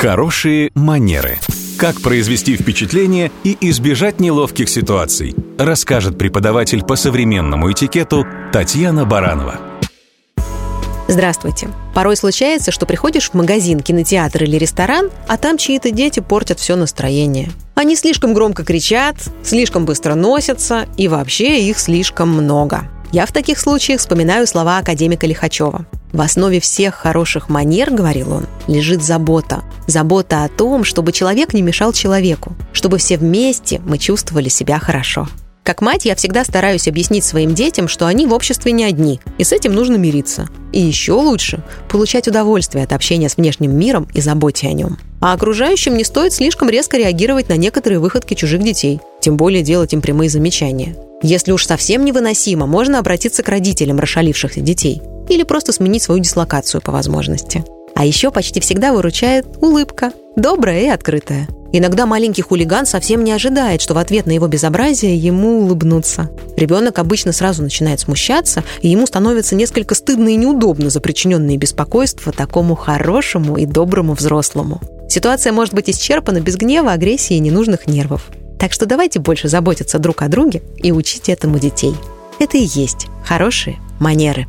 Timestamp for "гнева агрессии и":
76.56-77.40